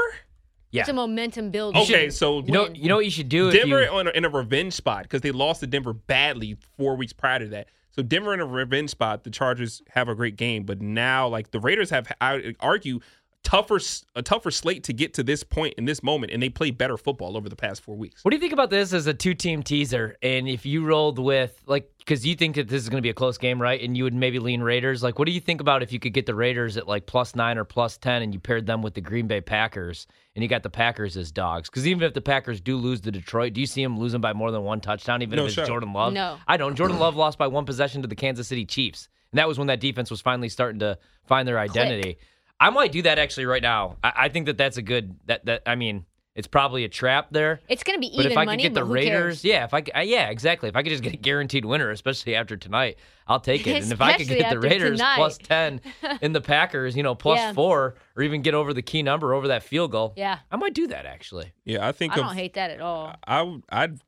Yeah. 0.77 0.81
it's 0.81 0.89
a 0.89 0.93
momentum 0.93 1.51
build. 1.51 1.75
okay 1.75 2.09
so 2.09 2.39
You 2.39 2.51
know, 2.51 2.69
you 2.69 2.87
know 2.87 2.95
what 2.95 3.05
you 3.05 3.11
should 3.11 3.29
do 3.29 3.49
if 3.49 3.53
Denver 3.53 3.83
you 3.83 3.89
on 3.89 4.07
a, 4.07 4.11
in 4.11 4.25
a 4.25 4.29
revenge 4.29 4.73
spot 4.73 5.03
because 5.03 5.21
they 5.21 5.31
lost 5.31 5.59
to 5.59 5.67
Denver 5.67 5.93
badly 5.93 6.57
four 6.77 6.95
weeks 6.95 7.13
prior 7.13 7.39
to 7.39 7.47
that. 7.49 7.67
So 7.91 8.03
Denver 8.03 8.33
in 8.33 8.39
a 8.39 8.45
revenge 8.45 8.91
spot. 8.91 9.23
The 9.23 9.31
Chargers 9.31 9.81
have 9.89 10.07
a 10.07 10.13
great 10.15 10.35
game, 10.35 10.63
but 10.63 10.81
now 10.81 11.27
like 11.27 11.51
the 11.51 11.59
Raiders 11.59 11.89
have, 11.89 12.11
I 12.21 12.33
would 12.35 12.55
argue, 12.59 12.99
tougher 13.47 13.79
a 14.13 14.21
tougher 14.21 14.51
slate 14.51 14.83
to 14.83 14.91
get 14.91 15.13
to 15.13 15.23
this 15.23 15.41
point 15.41 15.75
in 15.77 15.85
this 15.85 16.03
moment, 16.03 16.33
and 16.33 16.43
they 16.43 16.49
play 16.49 16.69
better 16.69 16.97
football 16.97 17.37
over 17.37 17.47
the 17.47 17.55
past 17.55 17.81
four 17.81 17.95
weeks. 17.95 18.25
What 18.25 18.31
do 18.31 18.35
you 18.35 18.41
think 18.41 18.51
about 18.51 18.69
this 18.69 18.91
as 18.91 19.07
a 19.07 19.13
two-team 19.13 19.63
teaser? 19.63 20.17
And 20.21 20.49
if 20.49 20.65
you 20.65 20.85
rolled 20.85 21.17
with 21.17 21.57
like, 21.65 21.89
because 21.97 22.25
you 22.25 22.35
think 22.35 22.57
that 22.57 22.67
this 22.67 22.83
is 22.83 22.89
going 22.89 22.97
to 22.97 23.01
be 23.01 23.09
a 23.09 23.13
close 23.13 23.37
game, 23.37 23.61
right? 23.61 23.81
And 23.81 23.95
you 23.95 24.03
would 24.03 24.13
maybe 24.13 24.39
lean 24.39 24.61
Raiders. 24.61 25.01
Like, 25.01 25.17
what 25.17 25.27
do 25.27 25.31
you 25.31 25.39
think 25.39 25.61
about 25.61 25.81
if 25.81 25.93
you 25.93 25.99
could 25.99 26.13
get 26.13 26.25
the 26.25 26.35
Raiders 26.35 26.75
at 26.75 26.89
like 26.89 27.05
plus 27.05 27.35
nine 27.35 27.57
or 27.57 27.63
plus 27.63 27.97
ten, 27.97 28.21
and 28.21 28.33
you 28.33 28.39
paired 28.41 28.65
them 28.65 28.81
with 28.81 28.95
the 28.95 29.01
Green 29.01 29.27
Bay 29.27 29.39
Packers, 29.39 30.07
and 30.35 30.43
you 30.43 30.49
got 30.49 30.63
the 30.63 30.69
Packers 30.69 31.15
as 31.15 31.31
dogs? 31.31 31.69
Because 31.69 31.87
even 31.87 32.03
if 32.03 32.13
the 32.13 32.21
Packers 32.21 32.59
do 32.59 32.75
lose 32.75 32.99
to 33.01 33.11
Detroit, 33.11 33.53
do 33.53 33.61
you 33.61 33.67
see 33.67 33.81
them 33.81 33.97
losing 33.97 34.19
by 34.19 34.33
more 34.33 34.51
than 34.51 34.63
one 34.63 34.81
touchdown? 34.81 35.21
Even 35.21 35.37
No 35.37 35.43
if 35.43 35.47
it's 35.47 35.55
shot. 35.55 35.67
Jordan 35.67 35.93
Love? 35.93 36.11
No. 36.11 36.37
I 36.49 36.57
don't. 36.57 36.75
Jordan 36.75 36.99
Love 36.99 37.15
lost 37.15 37.37
by 37.37 37.47
one 37.47 37.65
possession 37.65 38.01
to 38.01 38.09
the 38.09 38.15
Kansas 38.15 38.49
City 38.49 38.65
Chiefs, 38.65 39.07
and 39.31 39.39
that 39.39 39.47
was 39.47 39.57
when 39.57 39.67
that 39.67 39.79
defense 39.79 40.11
was 40.11 40.19
finally 40.19 40.49
starting 40.49 40.79
to 40.79 40.97
find 41.27 41.47
their 41.47 41.59
identity. 41.59 42.17
I 42.59 42.69
might 42.71 42.91
do 42.91 43.01
that 43.03 43.19
actually 43.19 43.45
right 43.45 43.61
now. 43.61 43.97
I, 44.03 44.13
I 44.15 44.29
think 44.29 44.47
that 44.47 44.57
that's 44.57 44.77
a 44.77 44.81
good. 44.81 45.15
That 45.27 45.45
that 45.45 45.61
I 45.65 45.75
mean, 45.75 46.05
it's 46.35 46.47
probably 46.47 46.83
a 46.83 46.89
trap 46.89 47.27
there. 47.31 47.61
it's 47.67 47.83
going 47.83 47.95
to 47.95 47.99
be 47.99 48.09
But 48.15 48.19
even 48.21 48.31
if 48.31 48.37
I 48.37 48.45
money. 48.45 48.63
could 48.63 48.69
get 48.69 48.73
the 48.75 48.81
but 48.81 48.87
who 48.87 48.93
Raiders, 48.93 49.41
cares? 49.41 49.45
yeah, 49.45 49.63
if 49.65 49.73
I, 49.73 49.83
uh, 49.95 50.01
yeah, 50.01 50.29
exactly. 50.29 50.69
If 50.69 50.75
I 50.75 50.83
could 50.83 50.89
just 50.91 51.03
get 51.03 51.13
a 51.13 51.17
guaranteed 51.17 51.65
winner, 51.65 51.89
especially 51.91 52.35
after 52.35 52.55
tonight, 52.57 52.97
I'll 53.27 53.39
take 53.39 53.65
it. 53.67 53.83
And 53.83 53.91
if 53.91 54.01
I 54.01 54.13
could 54.17 54.27
get 54.27 54.49
the 54.49 54.59
Raiders 54.59 54.99
tonight. 54.99 55.15
plus 55.17 55.37
ten 55.37 55.81
in 56.21 56.33
the 56.33 56.41
Packers, 56.41 56.95
you 56.95 57.03
know, 57.03 57.15
plus 57.15 57.37
Yeah. 57.39 57.53
four, 57.53 57.95
or 58.15 58.23
even 58.23 58.41
get 58.41 58.53
over 58.53 58.73
the 58.73 58.81
key 58.83 59.03
number 59.03 59.33
over 59.33 59.47
that 59.49 59.63
field 59.63 59.91
goal, 59.91 60.13
Yeah, 60.17 60.39
I 60.51 60.55
might 60.57 60.73
do 60.73 60.87
that 60.87 61.05
actually. 61.05 61.53
Yeah, 61.65 61.87
I 61.87 61.91
think 61.91 62.13
I 62.13 62.21
of, 62.21 62.25
don't 62.27 62.35
hate 62.35 62.53
that 62.55 62.71
at 62.71 62.81
all. 62.81 63.13
I 63.27 63.41
would- 63.43 63.63
I'd 63.69 63.99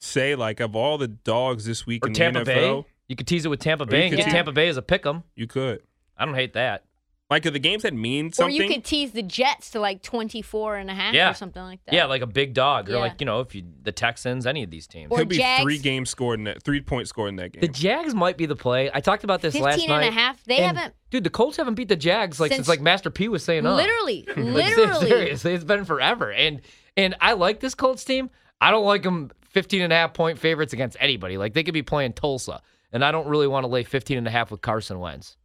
say 0.00 0.34
like 0.36 0.60
of 0.60 0.76
all 0.76 0.98
the 0.98 1.08
dogs 1.08 1.64
this 1.64 1.84
week 1.86 2.04
Or 2.04 2.08
in 2.08 2.14
Tampa 2.14 2.44
the 2.44 2.50
NFL, 2.52 2.82
Bay, 2.82 2.88
you 3.08 3.16
could 3.16 3.26
tease 3.26 3.44
it 3.44 3.48
with 3.48 3.58
Tampa 3.60 3.86
Bay 3.86 4.06
and 4.06 4.16
get 4.16 4.24
tease- 4.24 4.32
Tampa 4.32 4.52
Bay 4.52 4.68
as 4.68 4.76
a 4.76 4.82
pick 4.82 5.04
'em. 5.06 5.24
you 5.34 5.46
could 5.48 5.82
I 6.16 6.24
don't 6.24 6.34
hate 6.34 6.52
that. 6.54 6.84
Like 7.30 7.44
if 7.44 7.52
the 7.52 7.58
games 7.58 7.82
that 7.82 7.92
mean 7.92 8.32
something. 8.32 8.58
Or 8.58 8.62
you 8.64 8.68
could 8.72 8.84
tease 8.84 9.12
the 9.12 9.22
Jets 9.22 9.70
to 9.72 9.80
like 9.80 10.02
24 10.02 10.76
and 10.76 10.90
a 10.90 10.94
half 10.94 11.12
Yeah. 11.14 11.30
or 11.30 11.34
something 11.34 11.62
like 11.62 11.84
that. 11.84 11.94
Yeah, 11.94 12.06
like 12.06 12.22
a 12.22 12.26
big 12.26 12.54
dog, 12.54 12.88
or 12.88 12.98
like 12.98 13.20
you 13.20 13.26
know, 13.26 13.40
if 13.40 13.54
you 13.54 13.64
the 13.82 13.92
Texans, 13.92 14.46
any 14.46 14.62
of 14.62 14.70
these 14.70 14.86
teams. 14.86 15.10
Or 15.12 15.18
Could 15.18 15.28
be 15.28 15.36
Jags. 15.36 15.62
three 15.62 15.78
games 15.78 16.08
scored 16.10 16.38
in 16.40 16.44
that 16.44 16.62
three 16.62 16.80
points 16.80 17.10
scored 17.10 17.28
in 17.28 17.36
that 17.36 17.52
game. 17.52 17.60
the 17.60 17.68
Jags 17.68 18.14
might 18.14 18.36
be 18.38 18.46
the 18.46 18.56
play. 18.56 18.90
I 18.92 19.00
talked 19.00 19.24
about 19.24 19.42
this 19.42 19.54
15 19.54 19.64
last 19.64 19.78
and 19.80 19.88
night. 19.88 20.06
And 20.06 20.08
a 20.16 20.18
half. 20.18 20.42
They 20.44 20.58
and, 20.58 20.76
haven't 20.76 20.94
Dude, 21.10 21.24
the 21.24 21.30
Colts 21.30 21.56
haven't 21.56 21.74
beat 21.74 21.88
the 21.88 21.96
Jags 21.96 22.38
like 22.40 22.50
since, 22.50 22.58
Since- 22.60 22.68
like 22.68 22.80
Master 22.80 23.10
P 23.10 23.28
was 23.28 23.42
saying. 23.44 23.66
up. 23.66 23.76
literally, 23.76 24.24
Like, 24.28 24.36
literally. 24.76 25.08
seriously, 25.08 25.54
it's 25.54 25.64
been 25.64 25.84
forever. 25.84 26.32
And 26.32 26.60
and 26.96 27.14
I 27.20 27.34
like 27.34 27.60
this 27.60 27.74
Colts 27.74 28.04
team. 28.04 28.30
I 28.60 28.70
don't 28.70 28.84
like 28.84 29.02
them 29.04 29.30
15 29.50 29.82
and 29.82 29.92
a 29.92 29.96
half 29.96 30.12
point 30.14 30.38
favorites 30.38 30.72
against 30.72 30.96
anybody. 31.00 31.38
Like 31.38 31.54
they 31.54 31.62
could 31.62 31.74
be 31.74 31.82
playing 31.82 32.14
Tulsa. 32.14 32.60
And 32.92 33.04
I 33.04 33.12
don't 33.12 33.26
really 33.28 33.46
want 33.46 33.64
to 33.64 33.68
lay 33.68 33.82
15 33.84 34.16
and 34.18 34.26
a 34.26 34.30
half 34.30 34.50
with 34.50 34.60
Carson 34.62 34.98
Wentz. 34.98 35.36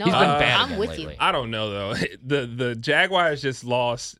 No, 0.00 0.06
He's 0.06 0.14
been 0.14 0.22
Uh, 0.24 0.38
bad 0.38 0.60
I'm 0.72 0.78
with 0.78 0.90
lately. 0.90 1.12
you. 1.12 1.18
I 1.20 1.30
don't 1.30 1.50
know 1.50 1.70
though. 1.70 1.94
The 2.24 2.46
the 2.46 2.74
Jaguars 2.74 3.40
just 3.42 3.62
lost 3.64 4.16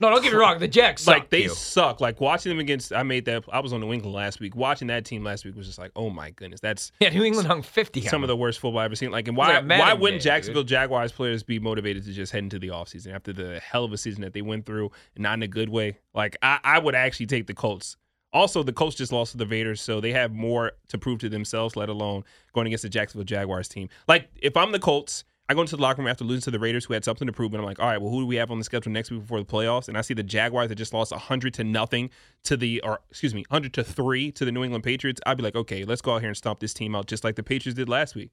No, 0.00 0.08
don't 0.10 0.22
get 0.22 0.32
me 0.32 0.38
wrong. 0.38 0.58
The 0.58 0.66
Jags 0.68 1.06
like 1.06 1.28
they 1.30 1.42
you. 1.42 1.48
suck. 1.50 2.00
Like 2.00 2.20
watching 2.20 2.48
them 2.50 2.58
against, 2.58 2.92
I 2.92 3.02
made 3.02 3.24
that. 3.26 3.44
I 3.52 3.60
was 3.60 3.72
on 3.74 3.80
New 3.80 3.92
England 3.92 4.14
last 4.14 4.40
week. 4.40 4.56
Watching 4.56 4.88
that 4.88 5.04
team 5.04 5.22
last 5.24 5.44
week 5.44 5.54
was 5.56 5.66
just 5.66 5.78
like, 5.78 5.90
oh 5.94 6.08
my 6.08 6.30
goodness, 6.30 6.60
that's 6.60 6.90
Yeah, 7.00 7.10
New 7.10 7.22
England 7.24 7.48
hung 7.48 7.60
50. 7.62 8.00
some 8.02 8.22
of 8.24 8.28
the 8.28 8.36
worst 8.36 8.60
football 8.60 8.80
I've 8.80 8.86
ever 8.86 8.94
seen. 8.96 9.10
Like, 9.10 9.28
and 9.28 9.36
why 9.36 9.58
like 9.58 9.68
why 9.80 9.92
wouldn't 9.92 10.22
game, 10.22 10.30
Jacksonville 10.32 10.62
Jaguars 10.64 11.12
players 11.12 11.42
be 11.42 11.58
motivated 11.58 12.04
to 12.06 12.12
just 12.12 12.32
head 12.32 12.42
into 12.44 12.58
the 12.58 12.68
offseason 12.68 13.14
after 13.14 13.32
the 13.34 13.60
hell 13.60 13.84
of 13.84 13.92
a 13.92 13.98
season 13.98 14.22
that 14.22 14.32
they 14.32 14.42
went 14.42 14.64
through, 14.64 14.90
and 15.14 15.22
not 15.22 15.34
in 15.34 15.42
a 15.42 15.48
good 15.48 15.68
way? 15.68 15.98
Like, 16.14 16.36
I, 16.42 16.58
I 16.64 16.78
would 16.78 16.94
actually 16.94 17.26
take 17.26 17.46
the 17.46 17.54
Colts. 17.54 17.96
Also, 18.32 18.62
the 18.62 18.72
Colts 18.72 18.96
just 18.96 19.12
lost 19.12 19.32
to 19.32 19.38
the 19.38 19.46
Raiders, 19.46 19.80
so 19.80 20.00
they 20.00 20.12
have 20.12 20.32
more 20.32 20.72
to 20.88 20.98
prove 20.98 21.18
to 21.20 21.28
themselves, 21.28 21.74
let 21.74 21.88
alone 21.88 22.22
going 22.52 22.66
against 22.66 22.82
the 22.82 22.88
Jacksonville 22.88 23.24
Jaguars 23.24 23.68
team. 23.68 23.88
Like, 24.06 24.28
if 24.36 24.56
I'm 24.56 24.70
the 24.70 24.78
Colts, 24.78 25.24
I 25.48 25.54
go 25.54 25.62
into 25.62 25.74
the 25.74 25.82
locker 25.82 26.00
room 26.00 26.08
after 26.08 26.24
losing 26.24 26.42
to 26.42 26.52
the 26.52 26.60
Raiders, 26.60 26.84
who 26.84 26.94
had 26.94 27.04
something 27.04 27.26
to 27.26 27.32
prove, 27.32 27.52
and 27.52 27.60
I'm 27.60 27.66
like, 27.66 27.80
all 27.80 27.88
right, 27.88 28.00
well, 28.00 28.12
who 28.12 28.20
do 28.20 28.26
we 28.26 28.36
have 28.36 28.52
on 28.52 28.58
the 28.58 28.64
schedule 28.64 28.92
next 28.92 29.10
week 29.10 29.22
before 29.22 29.40
the 29.40 29.44
playoffs? 29.44 29.88
And 29.88 29.98
I 29.98 30.00
see 30.02 30.14
the 30.14 30.22
Jaguars 30.22 30.68
that 30.68 30.76
just 30.76 30.94
lost 30.94 31.10
100 31.10 31.54
to 31.54 31.64
nothing 31.64 32.10
to 32.44 32.56
the, 32.56 32.80
or 32.82 33.00
excuse 33.10 33.34
me, 33.34 33.44
100 33.48 33.72
to 33.74 33.82
three 33.82 34.30
to 34.30 34.44
the 34.44 34.52
New 34.52 34.62
England 34.62 34.84
Patriots. 34.84 35.20
I'd 35.26 35.36
be 35.36 35.42
like, 35.42 35.56
okay, 35.56 35.84
let's 35.84 36.02
go 36.02 36.14
out 36.14 36.20
here 36.20 36.28
and 36.28 36.36
stomp 36.36 36.60
this 36.60 36.72
team 36.72 36.94
out, 36.94 37.06
just 37.06 37.24
like 37.24 37.34
the 37.34 37.42
Patriots 37.42 37.76
did 37.76 37.88
last 37.88 38.14
week. 38.14 38.30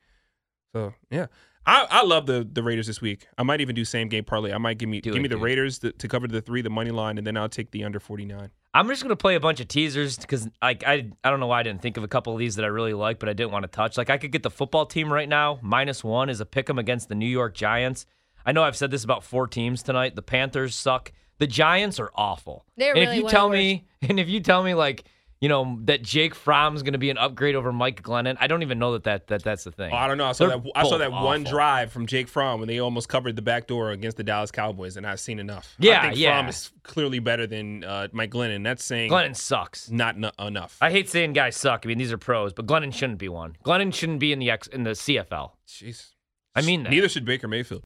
So 0.73 0.93
yeah, 1.09 1.25
I, 1.67 1.85
I 1.89 2.03
love 2.03 2.25
the 2.25 2.47
the 2.49 2.63
Raiders 2.63 2.87
this 2.87 3.01
week. 3.01 3.27
I 3.37 3.43
might 3.43 3.59
even 3.59 3.75
do 3.75 3.83
same 3.83 4.07
game 4.07 4.23
parlay. 4.23 4.53
I 4.53 4.57
might 4.57 4.77
give 4.77 4.87
me 4.87 5.01
Do 5.01 5.11
give 5.11 5.19
it, 5.19 5.21
me 5.21 5.27
the 5.27 5.35
dude. 5.35 5.43
Raiders 5.43 5.79
to, 5.79 5.91
to 5.91 6.07
cover 6.07 6.25
the 6.27 6.41
three, 6.41 6.61
the 6.61 6.69
money 6.69 6.91
line, 6.91 7.17
and 7.17 7.27
then 7.27 7.35
I'll 7.35 7.49
take 7.49 7.71
the 7.71 7.83
under 7.83 7.99
forty 7.99 8.25
nine. 8.25 8.49
I'm 8.73 8.87
just 8.87 9.01
gonna 9.03 9.17
play 9.17 9.35
a 9.35 9.39
bunch 9.39 9.59
of 9.59 9.67
teasers 9.67 10.17
because 10.17 10.47
like 10.61 10.83
I 10.87 11.09
I 11.23 11.29
don't 11.29 11.41
know 11.41 11.47
why 11.47 11.59
I 11.59 11.63
didn't 11.63 11.81
think 11.81 11.97
of 11.97 12.03
a 12.03 12.07
couple 12.07 12.31
of 12.31 12.39
these 12.39 12.55
that 12.55 12.63
I 12.63 12.69
really 12.69 12.93
like, 12.93 13.19
but 13.19 13.27
I 13.27 13.33
didn't 13.33 13.51
want 13.51 13.63
to 13.63 13.67
touch. 13.67 13.97
Like 13.97 14.09
I 14.09 14.17
could 14.17 14.31
get 14.31 14.43
the 14.43 14.49
football 14.49 14.85
team 14.85 15.11
right 15.11 15.27
now 15.27 15.59
minus 15.61 16.03
one 16.05 16.29
is 16.29 16.39
a 16.39 16.45
pick 16.45 16.69
'em 16.69 16.79
against 16.79 17.09
the 17.09 17.15
New 17.15 17.27
York 17.27 17.53
Giants. 17.53 18.05
I 18.45 18.53
know 18.53 18.63
I've 18.63 18.77
said 18.77 18.91
this 18.91 19.03
about 19.03 19.25
four 19.25 19.45
teams 19.45 19.83
tonight. 19.83 20.15
The 20.15 20.21
Panthers 20.21 20.73
suck. 20.73 21.11
The 21.37 21.47
Giants 21.47 21.99
are 21.99 22.11
awful. 22.15 22.65
They're 22.77 22.91
and 22.91 23.01
really 23.01 23.17
if 23.17 23.23
you 23.23 23.29
tell 23.29 23.49
me, 23.49 23.87
and 24.01 24.19
if 24.21 24.29
you 24.29 24.39
tell 24.39 24.63
me 24.63 24.73
like 24.73 25.03
you 25.39 25.49
know 25.49 25.79
that 25.83 26.01
Jake 26.01 26.33
Fromm's 26.33 26.83
going 26.83 26.93
to 26.93 26.99
be 26.99 27.09
an 27.09 27.17
upgrade 27.17 27.55
over 27.55 27.71
Mike 27.71 28.01
Glennon, 28.01 28.37
I 28.39 28.47
don't 28.47 28.61
even 28.61 28.79
know 28.79 28.93
that, 28.93 29.03
that 29.03 29.27
that 29.27 29.43
that's 29.43 29.63
the 29.63 29.71
thing. 29.71 29.91
Oh, 29.93 29.95
I 29.95 30.07
don't 30.07 30.17
know. 30.17 30.25
I 30.25 30.31
saw 30.31 30.47
They're 30.47 30.57
that. 30.57 30.71
I 30.75 30.83
saw 30.83 30.97
that 30.97 31.11
one 31.11 31.43
drive 31.43 31.91
from 31.91 32.07
Jake 32.07 32.27
Fromm 32.27 32.59
when 32.59 32.67
they 32.67 32.79
almost 32.79 33.09
covered 33.09 33.35
the 33.35 33.41
back 33.41 33.67
door 33.67 33.91
against 33.91 34.17
the 34.17 34.23
Dallas 34.23 34.51
Cowboys, 34.51 34.97
and 34.97 35.05
I've 35.05 35.19
seen 35.19 35.39
enough. 35.39 35.75
Yeah, 35.79 35.99
I 35.99 36.01
think 36.09 36.19
yeah. 36.19 36.37
Fromm 36.37 36.49
is 36.49 36.71
clearly 36.83 37.19
better 37.19 37.45
than 37.45 37.83
uh, 37.83 38.07
Mike 38.11 38.31
Glennon. 38.31 38.63
That's 38.63 38.83
saying 38.83 39.11
Glennon 39.11 39.35
sucks. 39.35 39.89
not 39.91 40.15
n- 40.15 40.31
enough. 40.39 40.77
I 40.81 40.91
hate 40.91 41.09
saying 41.09 41.33
guys 41.33 41.55
suck. 41.55 41.81
I 41.85 41.87
mean 41.87 41.97
these 41.97 42.11
are 42.11 42.17
pros, 42.17 42.53
but 42.53 42.65
Glennon 42.65 42.93
shouldn't 42.93 43.19
be 43.19 43.29
one. 43.29 43.57
Glennon 43.63 43.93
shouldn't 43.93 44.19
be 44.19 44.31
in 44.31 44.39
the 44.39 44.49
X 44.49 44.67
in 44.67 44.83
the 44.83 44.91
CFL. 44.91 45.51
Jeez. 45.67 46.13
I 46.55 46.61
mean 46.61 46.83
that. 46.83 46.89
Neither 46.89 47.07
should 47.07 47.25
Baker 47.25 47.47
Mayfield. 47.47 47.83